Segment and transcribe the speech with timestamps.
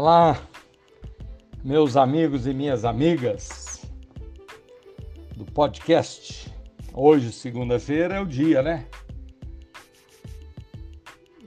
[0.00, 0.40] Olá,
[1.64, 3.84] meus amigos e minhas amigas
[5.34, 6.48] do podcast.
[6.94, 8.86] Hoje, segunda-feira, é o dia, né?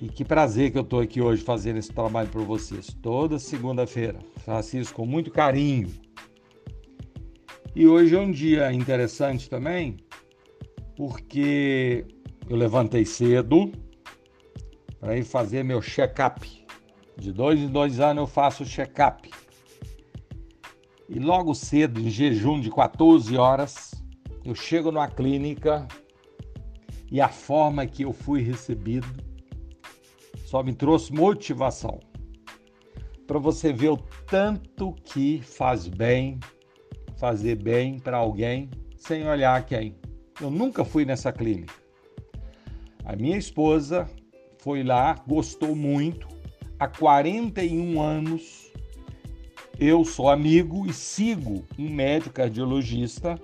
[0.01, 2.93] E que prazer que eu estou aqui hoje fazendo esse trabalho para vocês.
[3.01, 4.19] Toda segunda-feira.
[4.39, 5.87] Faço isso com muito carinho.
[7.73, 9.95] E hoje é um dia interessante também,
[10.97, 12.05] porque
[12.49, 13.71] eu levantei cedo
[14.99, 16.61] para ir fazer meu check-up
[17.21, 19.29] de dois em dois anos eu faço check-up.
[21.07, 23.91] E logo cedo, em jejum de 14 horas,
[24.43, 25.87] eu chego numa clínica
[27.11, 29.07] e a forma que eu fui recebido
[30.45, 31.99] só me trouxe motivação.
[33.27, 36.39] Para você ver o tanto que faz bem,
[37.17, 39.95] fazer bem para alguém sem olhar quem.
[40.41, 41.75] Eu nunca fui nessa clínica.
[43.05, 44.09] A minha esposa
[44.57, 46.30] foi lá, gostou muito,
[46.81, 48.73] há 41 anos
[49.79, 53.39] eu sou amigo e sigo um médico cardiologista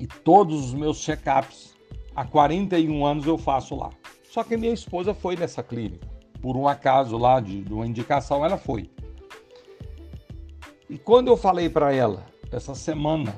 [0.00, 1.76] e todos os meus check-ups
[2.16, 3.90] há 41 anos eu faço lá.
[4.24, 6.08] Só que minha esposa foi nessa clínica.
[6.42, 8.90] Por um acaso lá de, de uma indicação, ela foi.
[10.88, 13.32] E quando eu falei para ela essa semana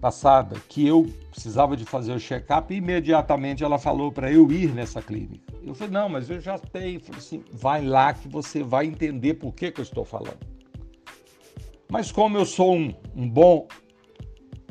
[0.00, 5.02] passada que eu precisava de fazer o check-up, imediatamente ela falou para eu ir nessa
[5.02, 5.57] clínica.
[5.68, 6.96] Eu falei, não, mas eu já tenho.
[6.96, 10.38] Eu falei assim, vai lá que você vai entender por que, que eu estou falando.
[11.90, 13.68] Mas como eu sou um, um bom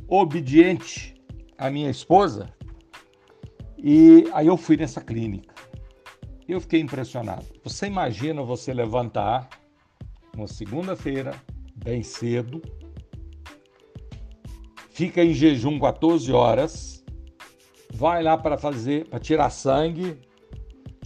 [0.08, 1.14] obediente
[1.58, 2.52] à minha esposa,
[3.78, 5.54] e aí eu fui nessa clínica.
[6.48, 7.46] Eu fiquei impressionado.
[7.64, 9.50] Você imagina você levantar
[10.36, 11.36] uma segunda-feira,
[11.76, 12.62] bem cedo,
[14.90, 17.04] fica em jejum 14 horas,
[17.94, 20.20] vai lá para fazer, para tirar sangue,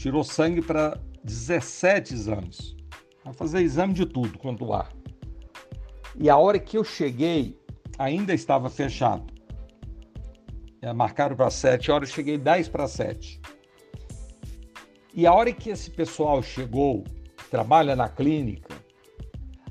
[0.01, 2.75] tirou sangue para 17 exames.
[3.23, 4.89] Vai fazer exame de tudo quanto há.
[6.15, 7.55] E a hora que eu cheguei,
[7.99, 9.31] ainda estava fechado.
[10.81, 13.39] É, marcaram para 7 horas, cheguei 10 para 7.
[15.13, 17.03] E a hora que esse pessoal chegou,
[17.51, 18.75] trabalha na clínica,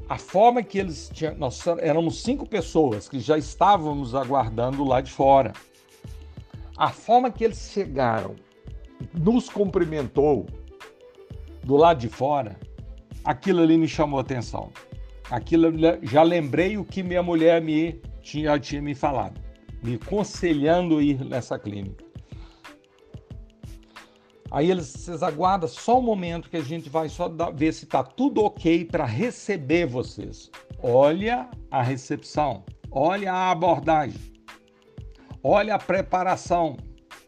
[0.09, 1.35] a forma que eles tinham.
[1.35, 5.53] Nós éramos cinco pessoas que já estávamos aguardando lá de fora.
[6.77, 8.37] A forma que eles chegaram
[9.15, 10.47] nos cumprimentou
[11.65, 12.59] do lado de fora,
[13.25, 14.71] aquilo ali me chamou a atenção.
[15.31, 15.73] Aquilo
[16.03, 19.41] já lembrei o que minha mulher me tinha, tinha me falado,
[19.83, 22.05] me aconselhando ir nessa clínica.
[24.51, 27.85] Aí eles, vocês aguardam só um momento que a gente vai só dar, ver se
[27.85, 30.51] está tudo ok para receber vocês.
[30.83, 34.21] Olha a recepção, olha a abordagem,
[35.41, 36.77] olha a preparação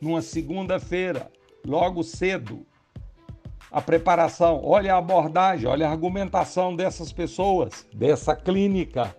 [0.01, 1.31] numa segunda-feira
[1.67, 2.67] logo cedo.
[3.71, 9.17] A preparação, olha a abordagem, olha a argumentação dessas pessoas, dessa clínica.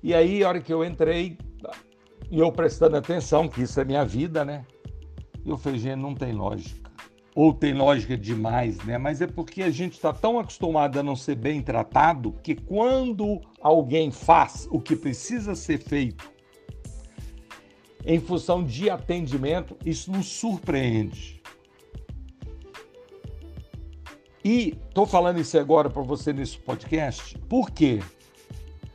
[0.00, 1.36] E aí, a hora que eu entrei,
[2.30, 4.64] e eu prestando atenção, que isso é minha vida, né?
[5.44, 6.88] Eu falei, gente, não tem lógica.
[7.34, 8.96] Ou tem lógica demais, né?
[8.96, 13.40] Mas é porque a gente está tão acostumado a não ser bem tratado que quando
[13.60, 16.35] alguém faz o que precisa ser feito
[18.04, 21.40] em função de atendimento, isso nos surpreende.
[24.44, 28.00] E estou falando isso agora para você nesse podcast, porque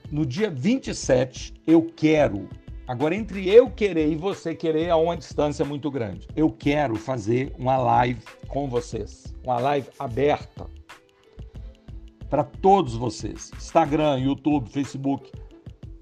[0.10, 2.48] no dia 27 eu quero,
[2.88, 6.28] agora entre eu querer e você querer há uma distância muito grande.
[6.38, 10.66] Eu quero fazer uma live com vocês, uma live aberta
[12.30, 13.52] para todos vocês.
[13.58, 15.30] Instagram, YouTube, Facebook.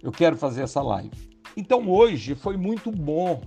[0.04, 1.29] Eu quero fazer essa live.
[1.60, 3.42] Então hoje foi muito bom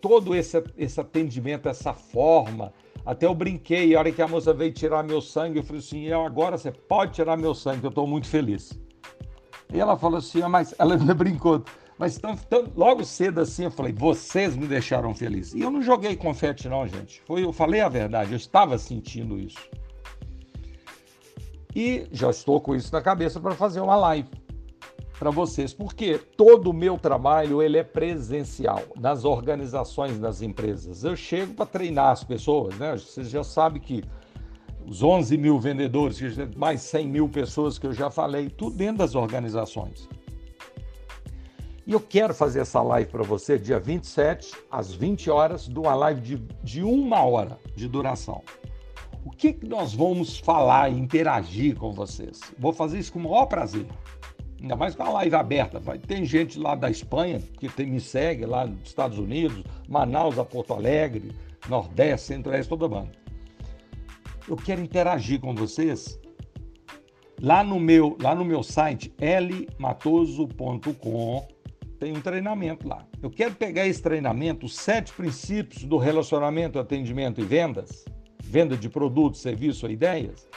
[0.00, 2.72] todo esse, esse atendimento, essa forma.
[3.04, 6.12] Até eu brinquei, a hora que a moça veio tirar meu sangue, eu falei assim:
[6.12, 8.78] agora você pode tirar meu sangue, eu estou muito feliz.
[9.72, 11.64] E ela falou assim: ah, mas ela ainda brincou.
[11.98, 15.52] Mas tão, tão, logo cedo assim, eu falei: vocês me deixaram feliz.
[15.54, 17.20] E eu não joguei confete, não, gente.
[17.26, 19.58] Foi, eu falei a verdade, eu estava sentindo isso.
[21.74, 24.43] E já estou com isso na cabeça para fazer uma live
[25.18, 31.04] para vocês, porque todo o meu trabalho ele é presencial nas organizações das empresas.
[31.04, 32.92] Eu chego para treinar as pessoas, né?
[32.92, 34.02] Vocês já sabem que
[34.86, 36.20] os 11 mil vendedores,
[36.56, 40.08] mais 100 mil pessoas que eu já falei, tudo dentro das organizações.
[41.86, 45.94] E eu quero fazer essa live para você dia 27, às 20 horas, de uma
[45.94, 48.42] live de, de uma hora de duração.
[49.24, 52.40] O que, que nós vamos falar e interagir com vocês?
[52.58, 53.86] Vou fazer isso com o maior prazer.
[54.64, 55.78] Ainda mais com a live aberta.
[55.78, 55.98] Vai.
[55.98, 60.44] Tem gente lá da Espanha que tem, me segue, lá nos Estados Unidos, Manaus, a
[60.44, 61.32] Porto Alegre,
[61.68, 63.12] Nordeste, Centro-Oeste, toda banda.
[64.48, 66.18] Eu quero interagir com vocês
[67.42, 69.12] Lá no meu, lá no meu site
[69.78, 71.46] lmatoso.com
[71.98, 73.06] tem um treinamento lá.
[73.22, 78.04] Eu quero pegar esse treinamento, os sete princípios do relacionamento, atendimento e vendas,
[78.42, 80.48] venda de produtos, serviços ou ideias.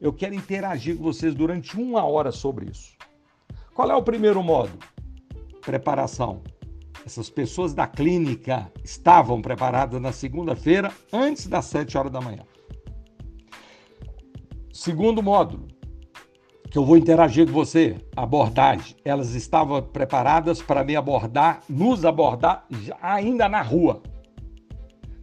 [0.00, 2.95] Eu quero interagir com vocês durante uma hora sobre isso.
[3.76, 4.72] Qual é o primeiro modo?
[5.60, 6.42] Preparação.
[7.04, 12.42] Essas pessoas da clínica estavam preparadas na segunda-feira, antes das sete horas da manhã.
[14.72, 15.68] Segundo módulo,
[16.70, 18.96] que eu vou interagir com você, abordagem.
[19.04, 22.66] Elas estavam preparadas para me abordar, nos abordar
[23.02, 24.02] ainda na rua.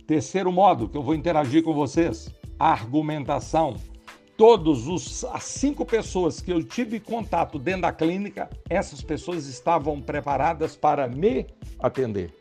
[0.06, 3.78] Terceiro módulo que eu vou interagir com vocês, argumentação.
[4.36, 10.02] Todos os as cinco pessoas que eu tive contato dentro da clínica, essas pessoas estavam
[10.02, 11.46] preparadas para me
[11.80, 12.34] atender.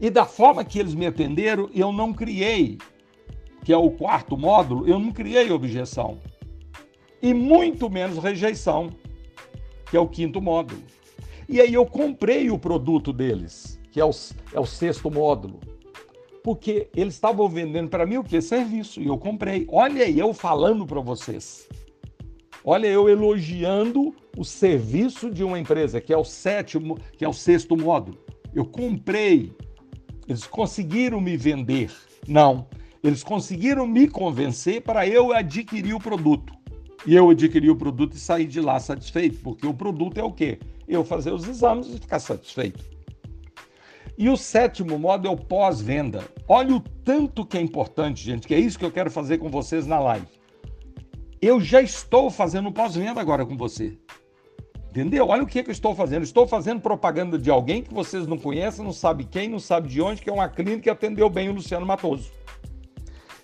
[0.00, 2.78] E da forma que eles me atenderam, eu não criei
[3.64, 6.18] que é o quarto módulo, eu não criei objeção.
[7.20, 8.90] E muito menos rejeição,
[9.88, 10.82] que é o quinto módulo.
[11.48, 14.10] E aí eu comprei o produto deles, que é o,
[14.52, 15.60] é o sexto módulo.
[16.42, 18.40] Porque eles estavam vendendo para mim o que?
[18.40, 19.00] Serviço.
[19.00, 19.66] E eu comprei.
[19.70, 21.68] Olha eu falando para vocês.
[22.64, 27.32] Olha eu elogiando o serviço de uma empresa, que é o sétimo, que é o
[27.32, 28.18] sexto módulo.
[28.54, 29.52] Eu comprei.
[30.28, 31.90] Eles conseguiram me vender.
[32.26, 32.66] Não.
[33.02, 36.52] Eles conseguiram me convencer para eu adquirir o produto.
[37.04, 40.30] E eu adquiri o produto e sair de lá satisfeito, porque o produto é o
[40.30, 40.60] quê?
[40.86, 42.84] Eu fazer os exames e ficar satisfeito.
[44.16, 46.24] E o sétimo modo é o pós-venda.
[46.46, 49.48] Olha o tanto que é importante, gente, que é isso que eu quero fazer com
[49.48, 50.26] vocês na live.
[51.40, 53.98] Eu já estou fazendo pós-venda agora com você.
[54.90, 55.28] Entendeu?
[55.28, 56.22] Olha o que, é que eu estou fazendo.
[56.22, 60.02] Estou fazendo propaganda de alguém que vocês não conhecem, não sabe quem, não sabe de
[60.02, 62.30] onde, que é uma clínica que atendeu bem o Luciano Matoso.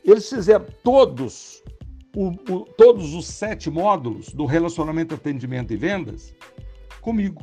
[0.04, 1.62] Eles fizeram todos,
[2.14, 6.34] o, o, todos os sete módulos do relacionamento, atendimento e vendas
[7.00, 7.42] comigo.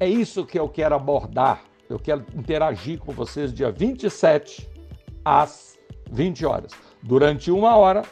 [0.00, 1.67] É isso que eu quero abordar.
[1.88, 4.68] Eu quero interagir com vocês dia 27
[5.24, 5.78] às
[6.10, 6.72] 20 horas.
[7.02, 8.02] Durante uma hora,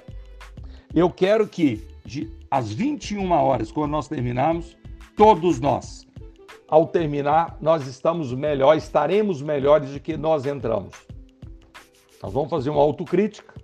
[0.95, 4.77] eu quero que de, às 21 horas, quando nós terminarmos,
[5.15, 6.07] todos nós,
[6.67, 10.95] ao terminar, nós estamos melhor, estaremos melhores do que nós entramos.
[12.23, 13.55] Nós vamos fazer uma autocrítica.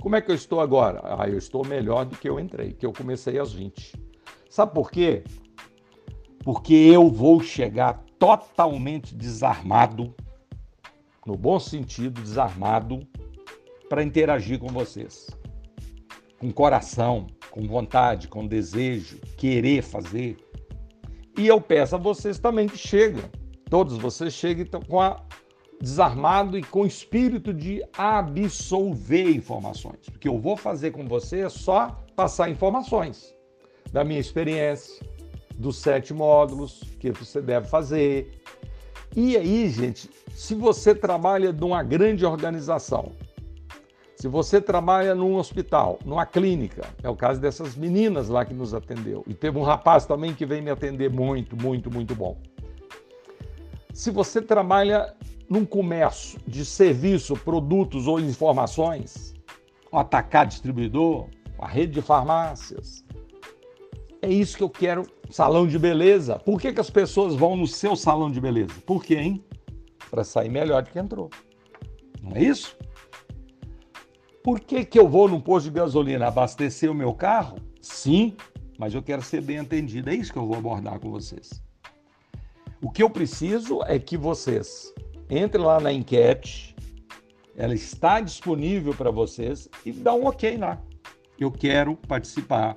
[0.00, 1.00] Como é que eu estou agora?
[1.04, 3.94] Ah, eu estou melhor do que eu entrei, que eu comecei às 20.
[4.48, 5.22] Sabe por quê?
[6.42, 10.14] Porque eu vou chegar totalmente desarmado,
[11.26, 13.04] no bom sentido, desarmado,
[13.88, 15.30] para interagir com vocês.
[16.38, 20.36] Com coração, com vontade, com desejo, querer fazer.
[21.36, 23.24] E eu peço a vocês também que cheguem.
[23.70, 25.24] Todos vocês cheguem com a
[25.80, 30.08] desarmado e com espírito de absolver informações.
[30.08, 33.34] O que eu vou fazer com você é só passar informações
[33.90, 35.02] da minha experiência,
[35.60, 38.40] dos sete módulos que você deve fazer.
[39.14, 43.12] E aí, gente, se você trabalha numa grande organização,
[44.16, 48.72] se você trabalha num hospital, numa clínica, é o caso dessas meninas lá que nos
[48.72, 52.38] atendeu, e teve um rapaz também que veio me atender muito, muito, muito bom.
[53.92, 55.14] Se você trabalha
[55.48, 59.34] num comércio de serviço, produtos ou informações,
[59.92, 61.26] um atacar distribuidor,
[61.58, 63.04] uma rede de farmácias.
[64.22, 66.38] É isso que eu quero, salão de beleza.
[66.38, 68.74] Por que, que as pessoas vão no seu salão de beleza?
[68.84, 69.44] Por quê, hein?
[70.10, 71.30] Para sair melhor do que entrou.
[72.22, 72.76] Não é isso?
[74.42, 77.58] Por que, que eu vou num posto de gasolina abastecer o meu carro?
[77.80, 78.36] Sim,
[78.78, 80.10] mas eu quero ser bem atendido.
[80.10, 81.62] É isso que eu vou abordar com vocês.
[82.82, 84.92] O que eu preciso é que vocês
[85.30, 86.74] entre lá na enquete,
[87.56, 90.82] ela está disponível para vocês e dá um ok lá.
[91.38, 92.76] Eu quero participar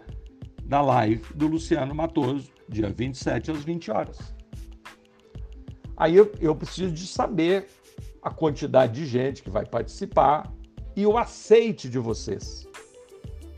[0.65, 4.17] da live do Luciano Matoso, dia 27 às 20 horas.
[5.95, 7.67] Aí eu, eu preciso de saber
[8.21, 10.51] a quantidade de gente que vai participar
[10.95, 12.67] e o aceite de vocês.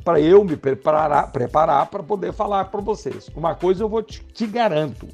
[0.03, 3.29] Para eu me preparar preparar para poder falar para vocês.
[3.35, 5.07] Uma coisa eu vou te, te garanto: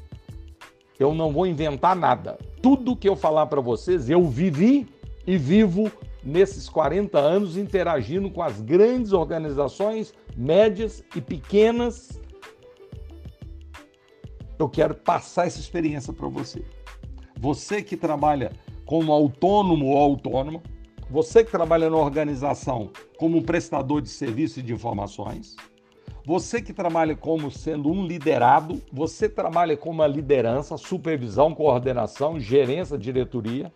[0.98, 4.86] eu não vou inventar nada tudo que eu falar para vocês, eu vivi
[5.26, 5.90] e vivo
[6.24, 12.20] nesses 40 anos interagindo com as grandes organizações, médias e pequenas.
[14.58, 16.64] Eu quero passar essa experiência para você.
[17.38, 18.52] Você que trabalha
[18.86, 20.62] como autônomo ou autônoma,
[21.10, 25.56] você que trabalha na organização como prestador de serviço e de informações,
[26.24, 32.96] você que trabalha como sendo um liderado, você trabalha com uma liderança, supervisão, coordenação, gerência,
[32.96, 33.72] diretoria.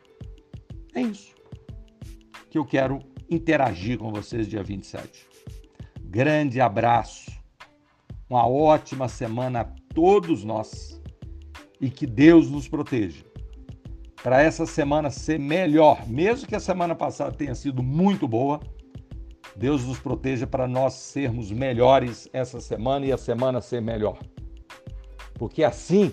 [0.95, 1.36] É isso
[2.57, 5.27] que eu quero interagir com vocês dia 27.
[6.01, 7.31] Grande abraço.
[8.31, 11.01] Uma ótima semana a todos nós
[11.79, 13.23] e que Deus nos proteja.
[14.23, 18.59] Para essa semana ser melhor, mesmo que a semana passada tenha sido muito boa,
[19.55, 24.19] Deus nos proteja para nós sermos melhores essa semana e a semana ser melhor.
[25.35, 26.11] Porque assim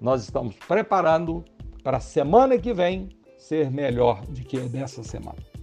[0.00, 1.44] nós estamos preparando
[1.82, 5.53] para a semana que vem ser melhor do que dessa semana.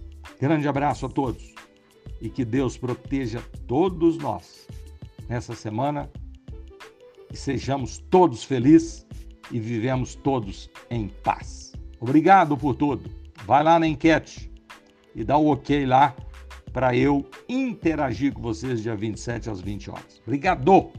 [0.42, 1.54] Grande abraço a todos
[2.20, 4.66] e que Deus proteja todos nós
[5.28, 6.10] nessa semana
[7.32, 9.06] e sejamos todos felizes
[9.52, 11.74] e vivemos todos em paz.
[12.00, 13.08] Obrigado por tudo.
[13.46, 14.50] Vai lá na enquete
[15.14, 16.12] e dá o ok lá
[16.72, 20.20] para eu interagir com vocês dia 27 às 20 horas.
[20.26, 20.90] Obrigado!